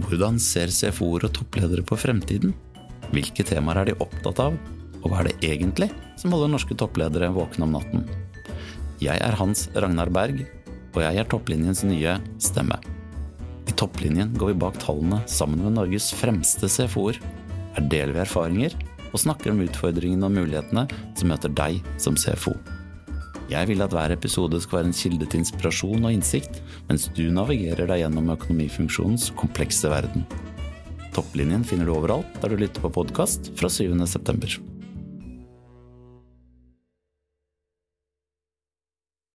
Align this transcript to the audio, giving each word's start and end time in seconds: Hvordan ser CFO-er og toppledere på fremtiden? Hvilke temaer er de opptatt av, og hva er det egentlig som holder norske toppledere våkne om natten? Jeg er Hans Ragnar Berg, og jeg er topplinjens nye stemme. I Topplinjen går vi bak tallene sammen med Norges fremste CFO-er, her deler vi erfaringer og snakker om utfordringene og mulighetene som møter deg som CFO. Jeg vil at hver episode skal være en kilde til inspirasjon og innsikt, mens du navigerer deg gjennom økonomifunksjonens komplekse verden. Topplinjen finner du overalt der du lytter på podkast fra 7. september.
Hvordan 0.00 0.38
ser 0.40 0.72
CFO-er 0.72 1.26
og 1.28 1.34
toppledere 1.36 1.84
på 1.84 1.98
fremtiden? 2.00 2.54
Hvilke 3.12 3.44
temaer 3.44 3.82
er 3.82 3.90
de 3.90 3.98
opptatt 4.00 4.40
av, 4.40 4.56
og 5.02 5.06
hva 5.10 5.20
er 5.20 5.28
det 5.28 5.50
egentlig 5.52 5.90
som 6.20 6.32
holder 6.32 6.54
norske 6.54 6.76
toppledere 6.78 7.28
våkne 7.34 7.66
om 7.66 7.76
natten? 7.76 8.06
Jeg 9.02 9.20
er 9.20 9.36
Hans 9.36 9.66
Ragnar 9.76 10.08
Berg, 10.14 10.44
og 10.94 11.00
jeg 11.04 11.20
er 11.20 11.28
topplinjens 11.28 11.84
nye 11.88 12.16
stemme. 12.40 12.78
I 13.68 13.76
Topplinjen 13.78 14.32
går 14.38 14.52
vi 14.52 14.60
bak 14.64 14.78
tallene 14.82 15.20
sammen 15.30 15.60
med 15.64 15.76
Norges 15.76 16.10
fremste 16.16 16.70
CFO-er, 16.70 17.20
her 17.76 17.88
deler 17.92 18.16
vi 18.16 18.24
erfaringer 18.24 18.76
og 19.12 19.20
snakker 19.20 19.52
om 19.52 19.60
utfordringene 19.64 20.28
og 20.28 20.36
mulighetene 20.36 20.86
som 21.18 21.32
møter 21.32 21.52
deg 21.56 21.80
som 22.00 22.16
CFO. 22.16 22.54
Jeg 23.52 23.68
vil 23.68 23.84
at 23.84 23.92
hver 23.92 24.14
episode 24.14 24.60
skal 24.64 24.78
være 24.78 24.88
en 24.88 24.96
kilde 24.96 25.26
til 25.28 25.42
inspirasjon 25.42 26.06
og 26.08 26.14
innsikt, 26.14 26.62
mens 26.88 27.08
du 27.12 27.26
navigerer 27.34 27.90
deg 27.90 28.00
gjennom 28.06 28.32
økonomifunksjonens 28.32 29.28
komplekse 29.36 29.92
verden. 29.92 30.24
Topplinjen 31.12 31.66
finner 31.68 31.88
du 31.88 31.92
overalt 31.98 32.40
der 32.40 32.54
du 32.54 32.62
lytter 32.62 32.80
på 32.80 32.94
podkast 33.02 33.52
fra 33.58 33.68
7. 33.68 33.92
september. 34.08 34.71